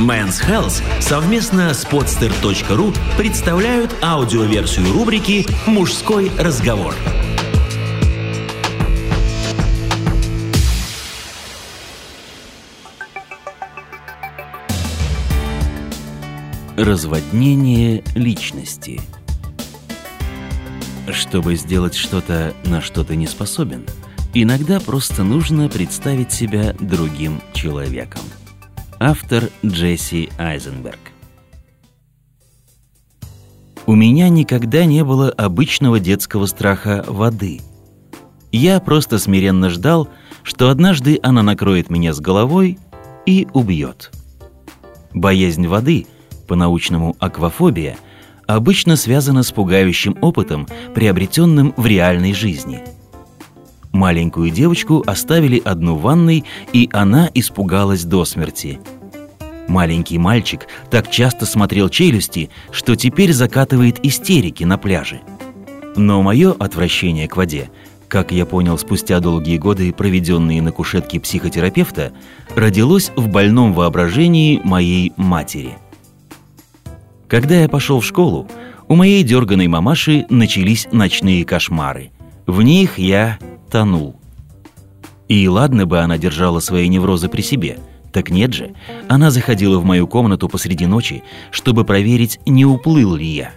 [0.00, 6.94] Men's Health совместно с podster.ru представляют аудиоверсию рубрики «Мужской разговор».
[16.78, 19.02] Разводнение личности
[21.12, 23.84] Чтобы сделать что-то, на что ты не способен,
[24.34, 28.22] иногда просто нужно представить себя другим человеком.
[28.98, 30.98] Автор Джесси Айзенберг
[33.86, 37.60] У меня никогда не было обычного детского страха воды.
[38.52, 40.08] Я просто смиренно ждал,
[40.42, 42.78] что однажды она накроет меня с головой
[43.26, 44.10] и убьет.
[45.12, 46.06] Боязнь воды—
[46.50, 47.96] по-научному аквафобия,
[48.48, 52.82] обычно связана с пугающим опытом, приобретенным в реальной жизни.
[53.92, 58.80] Маленькую девочку оставили одну в ванной, и она испугалась до смерти.
[59.68, 65.20] Маленький мальчик так часто смотрел челюсти, что теперь закатывает истерики на пляже.
[65.96, 67.70] Но мое отвращение к воде
[68.08, 72.12] как я понял спустя долгие годы, проведенные на кушетке психотерапевта,
[72.56, 75.74] родилось в больном воображении моей матери–
[77.30, 78.48] когда я пошел в школу,
[78.88, 82.10] у моей дерганой мамаши начались ночные кошмары.
[82.44, 83.38] В них я
[83.70, 84.16] тонул.
[85.28, 87.78] И ладно бы она держала свои неврозы при себе.
[88.12, 88.74] Так нет же,
[89.08, 93.52] она заходила в мою комнату посреди ночи, чтобы проверить, не уплыл ли я.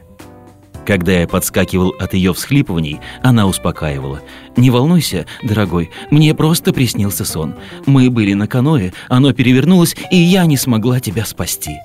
[0.86, 4.22] Когда я подскакивал от ее всхлипываний, она успокаивала.
[4.58, 7.55] «Не волнуйся, дорогой, мне просто приснился сон.
[7.86, 11.80] Мы были на каное, оно перевернулось, и я не смогла тебя спасти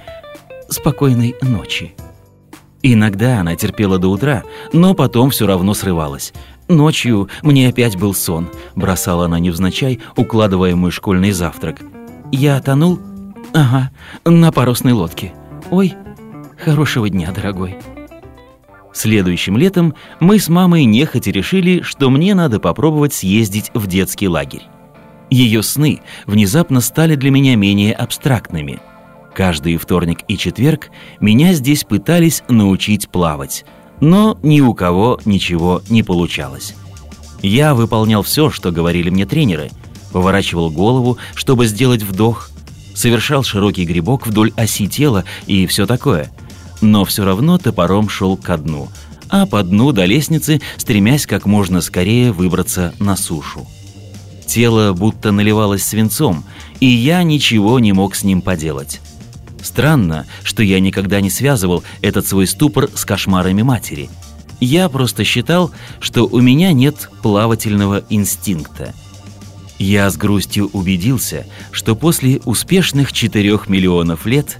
[0.68, 1.94] спокойной ночи.
[2.82, 6.32] Иногда она терпела до утра, но потом все равно срывалась.
[6.68, 11.80] Ночью мне опять был сон, бросала она невзначай, укладывая мой школьный завтрак.
[12.30, 13.00] Я тонул?
[13.54, 13.90] Ага,
[14.24, 15.32] на парусной лодке.
[15.70, 15.94] Ой,
[16.62, 17.78] хорошего дня, дорогой.
[18.92, 24.64] Следующим летом мы с мамой нехотя решили, что мне надо попробовать съездить в детский лагерь.
[25.30, 28.80] Ее сны внезапно стали для меня менее абстрактными–
[29.38, 30.90] Каждый вторник и четверг
[31.20, 33.64] меня здесь пытались научить плавать,
[34.00, 36.74] но ни у кого ничего не получалось.
[37.42, 39.70] Я выполнял все, что говорили мне тренеры,
[40.12, 42.50] поворачивал голову, чтобы сделать вдох,
[42.94, 46.30] совершал широкий грибок вдоль оси тела и все такое.
[46.80, 48.88] Но все равно топором шел ко дну,
[49.28, 53.66] а по дну до лестницы, стремясь как можно скорее выбраться на сушу.
[54.46, 56.44] Тело будто наливалось свинцом,
[56.80, 59.00] и я ничего не мог с ним поделать.
[59.78, 64.10] Странно, что я никогда не связывал этот свой ступор с кошмарами матери.
[64.58, 68.92] Я просто считал, что у меня нет плавательного инстинкта.
[69.78, 74.58] Я с грустью убедился, что после успешных 4 миллионов лет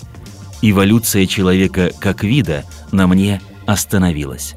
[0.63, 4.55] эволюция человека как вида на мне остановилась.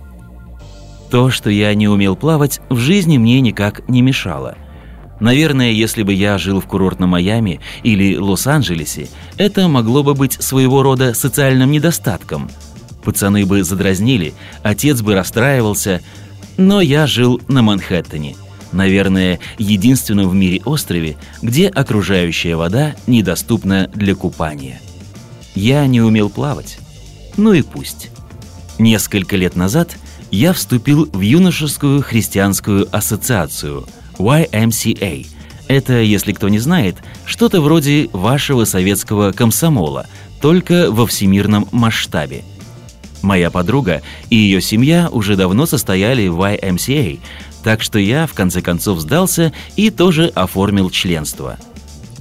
[1.10, 4.56] То, что я не умел плавать, в жизни мне никак не мешало–
[5.22, 10.82] Наверное, если бы я жил в курортном Майами или Лос-Анджелесе, это могло бы быть своего
[10.82, 12.50] рода социальным недостатком.
[13.04, 14.34] Пацаны бы задразнили,
[14.64, 16.02] отец бы расстраивался,
[16.58, 18.36] но я жил на Манхэттене.
[18.72, 24.82] Наверное, единственном в мире острове, где окружающая вода недоступна для купания.
[25.54, 26.80] Я не умел плавать.
[27.38, 28.10] Ну и пусть.
[28.80, 29.98] Несколько лет назад
[30.32, 33.86] я вступил в юношескую христианскую ассоциацию–
[34.22, 35.28] YMCA.
[35.68, 40.08] Это, если кто не знает, что-то вроде вашего советского комсомола,
[40.42, 42.44] только во всемирном масштабе.
[43.22, 47.20] Моя подруга и ее семья уже давно состояли в YMCA,
[47.64, 51.58] так что я, в конце концов, сдался и тоже оформил членство.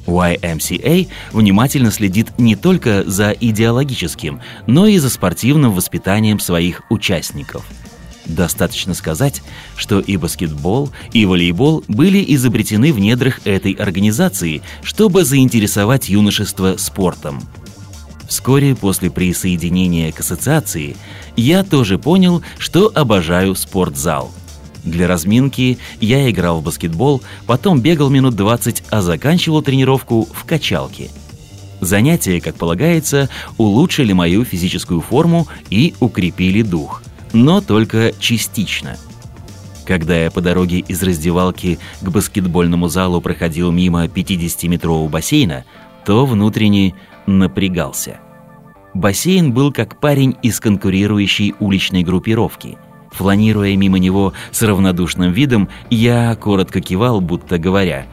[0.06, 7.65] YMCA внимательно следит не только за идеологическим, но и за спортивным воспитанием своих участников–
[8.30, 9.42] Достаточно сказать,
[9.76, 17.40] что и баскетбол, и волейбол были изобретены в недрах этой организации, чтобы заинтересовать юношество спортом.
[18.28, 20.96] Вскоре после присоединения к ассоциации
[21.34, 24.31] я тоже понял, что обожаю спортзал.
[24.84, 31.10] Для разминки я играл в баскетбол, потом бегал минут 20, а заканчивал тренировку в качалке.
[31.81, 33.28] Занятия, как полагается,
[33.58, 37.02] улучшили мою физическую форму и укрепили дух–
[37.32, 38.97] но только частично.
[39.87, 45.65] Когда я по дороге из раздевалки к баскетбольному залу проходил мимо 50-метрового бассейна,
[46.05, 46.94] то внутренне
[47.27, 48.21] напрягался.
[48.94, 52.77] Бассейн был как парень из конкурирующей уличной группировки.
[53.12, 58.06] Фланируя мимо него с равнодушным видом, я коротко кивал, будто говоря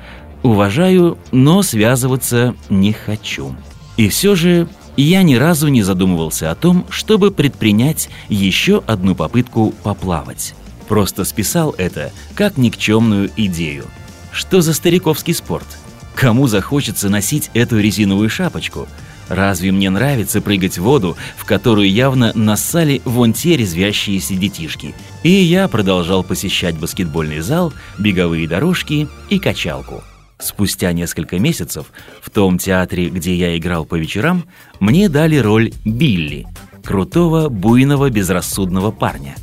[0.44, 3.56] «Уважаю, но связываться не хочу».
[3.98, 4.68] И все же
[5.03, 10.55] я ни разу не задумывался о том, чтобы предпринять еще одну попытку поплавать.
[10.88, 13.85] Просто списал это как никчемную идею.
[14.31, 15.67] Что за стариковский спорт?
[16.15, 18.88] Кому захочется носить эту резиновую шапочку?
[19.29, 24.95] Разве мне нравится прыгать в воду, в которую явно нассали вон те резвящиеся детишки?
[25.23, 30.03] И я продолжал посещать баскетбольный зал, беговые дорожки и качалку.
[30.39, 31.88] Спустя несколько месяцев
[32.22, 34.45] в том театре, где я играл по вечерам,
[34.80, 36.45] мне дали роль Билли,
[36.84, 39.36] крутого, буйного, безрассудного парня.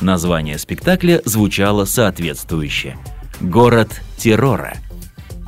[0.00, 2.96] Название спектакля звучало соответствующе
[3.40, 4.74] «Город террора».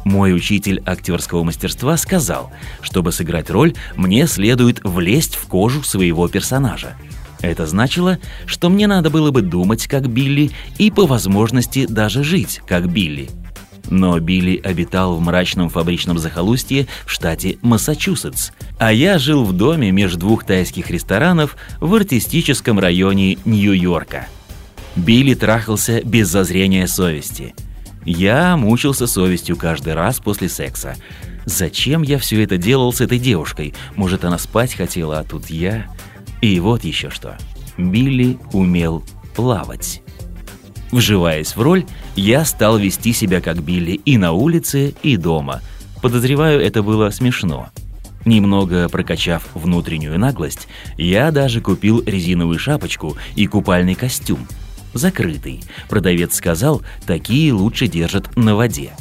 [0.04, 6.94] Мой учитель актерского мастерства сказал, чтобы сыграть роль, мне следует влезть в кожу своего персонажа.
[7.40, 12.60] Это значило, что мне надо было бы думать как Билли и по возможности даже жить
[12.66, 13.28] как Билли–
[13.90, 19.90] но Билли обитал в мрачном фабричном захолустье в штате Массачусетс, а я жил в доме
[19.90, 24.28] между двух тайских ресторанов в артистическом районе Нью-Йорка.
[24.96, 27.54] Билли трахался без зазрения совести.
[28.04, 30.96] Я мучился совестью каждый раз после секса.
[31.46, 33.74] Зачем я все это делал с этой девушкой?
[33.96, 35.86] Может, она спать хотела, а тут я...
[36.40, 37.38] И вот еще что.
[37.78, 39.02] Билли умел
[39.34, 40.03] плавать.
[40.94, 45.60] Вживаясь в роль, я стал вести себя как Билли и на улице, и дома.
[46.00, 47.70] Подозреваю, это было смешно.
[48.24, 54.46] Немного прокачав внутреннюю наглость, я даже купил резиновую шапочку и купальный костюм.
[54.92, 55.64] Закрытый.
[55.88, 58.92] Продавец сказал, такие лучше держат на воде.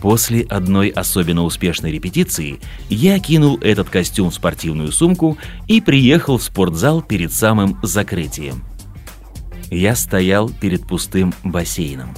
[0.00, 5.36] После одной особенно успешной репетиции я кинул этот костюм в спортивную сумку
[5.66, 8.62] и приехал в спортзал перед самым закрытием
[9.70, 12.14] я стоял перед пустым бассейном.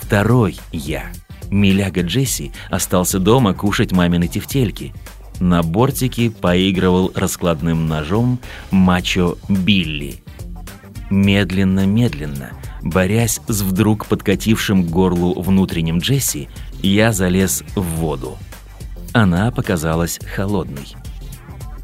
[0.00, 1.04] Второй я,
[1.50, 4.92] Миляга Джесси, остался дома кушать мамины тефтельки.
[5.40, 8.38] На бортике поигрывал раскладным ножом
[8.70, 10.22] мачо Билли.
[11.10, 12.50] Медленно-медленно,
[12.82, 16.48] борясь с вдруг подкатившим к горлу внутренним Джесси,
[16.82, 18.38] я залез в воду.
[19.12, 20.96] Она показалась холодной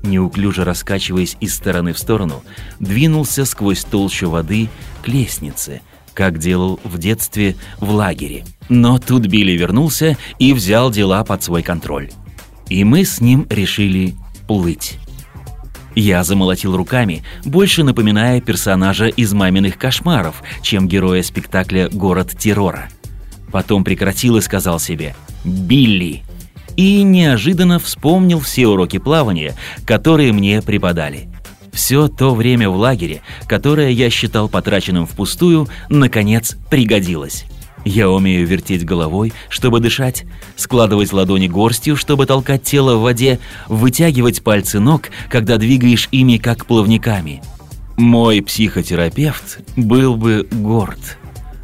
[0.02, 2.42] неуклюже раскачиваясь из стороны в сторону,
[2.80, 4.68] двинулся сквозь толщу воды
[5.02, 5.82] к лестнице,
[6.14, 8.44] как делал в детстве в лагере.
[8.68, 12.10] Но тут Билли вернулся и взял дела под свой контроль.
[12.68, 14.14] И мы с ним решили
[14.46, 14.98] плыть.
[15.94, 22.88] Я замолотил руками, больше напоминая персонажа из «Маминых кошмаров», чем героя спектакля «Город террора».
[23.50, 26.22] Потом прекратил и сказал себе «Билли,
[26.78, 31.28] и неожиданно вспомнил все уроки плавания, которые мне преподали.
[31.72, 37.46] Все то время в лагере, которое я считал потраченным впустую, наконец пригодилось.
[37.84, 44.44] Я умею вертеть головой, чтобы дышать, складывать ладони горстью, чтобы толкать тело в воде, вытягивать
[44.44, 47.42] пальцы ног, когда двигаешь ими как плавниками.
[47.96, 51.18] Мой психотерапевт был бы горд.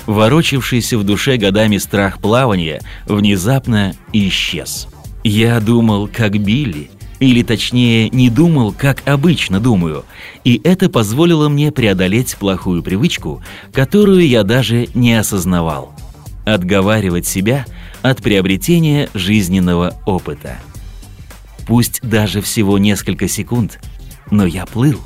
[0.06, 4.88] Ворочившийся в душе годами страх плавания внезапно исчез.
[5.24, 10.04] Я думал, как Билли, или точнее, не думал, как обычно думаю,
[10.44, 13.42] и это позволило мне преодолеть плохую привычку,
[13.72, 15.94] которую я даже не осознавал.
[16.44, 17.64] Отговаривать себя
[18.02, 20.58] от приобретения жизненного опыта.
[21.66, 23.80] Пусть даже всего несколько секунд,
[24.30, 25.00] но я плыл.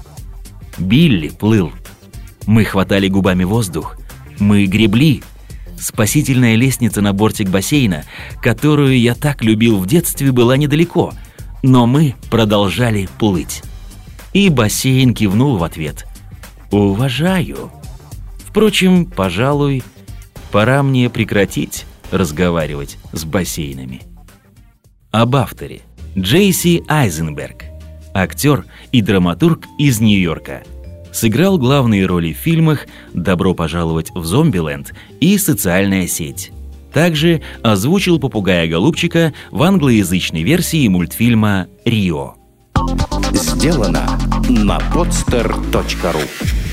[0.78, 1.70] Билли плыл.
[2.44, 3.96] Мы хватали губами воздух,
[4.40, 5.22] мы гребли,
[5.78, 8.04] Спасительная лестница на бортик бассейна,
[8.42, 11.12] которую я так любил в детстве, была недалеко,
[11.62, 13.62] но мы продолжали плыть.
[14.32, 16.06] И бассейн кивнул в ответ.
[16.70, 17.70] «Уважаю».
[18.38, 19.82] Впрочем, пожалуй,
[20.50, 24.02] пора мне прекратить разговаривать с бассейнами.
[25.10, 25.82] Об авторе.
[26.16, 27.64] Джейси Айзенберг.
[28.14, 30.62] Актер и драматург из Нью-Йорка–
[31.12, 36.52] сыграл главные роли в фильмах «Добро пожаловать в Зомбиленд» и «Социальная сеть».
[36.92, 42.34] Также озвучил попугая-голубчика в англоязычной версии мультфильма «Рио».
[43.32, 46.67] Сделано на podster.ru